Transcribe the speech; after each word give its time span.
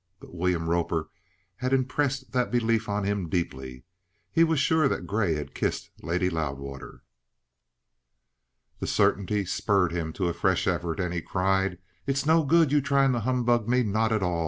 But 0.19 0.33
William 0.33 0.67
Roper 0.67 1.11
had 1.57 1.73
impressed 1.73 2.31
that 2.31 2.49
belief 2.49 2.89
on 2.89 3.03
him 3.03 3.29
deeply. 3.29 3.83
He 4.31 4.43
was 4.43 4.59
sure 4.59 4.87
that 4.87 5.05
Grey 5.05 5.35
had 5.35 5.53
kissed 5.53 5.91
Lady 6.01 6.27
Loudwater. 6.27 7.03
The 8.79 8.87
certainty 8.87 9.45
spurred 9.45 9.91
him 9.91 10.11
to 10.13 10.27
a 10.27 10.33
fresh 10.33 10.65
effort, 10.65 10.99
and 10.99 11.13
he 11.13 11.21
cried: 11.21 11.77
"It's 12.07 12.25
no 12.25 12.43
good 12.43 12.71
your 12.71 12.81
trying 12.81 13.11
to 13.11 13.19
humbug 13.19 13.67
me 13.69 13.83
none 13.83 14.11
at 14.11 14.23
all. 14.23 14.39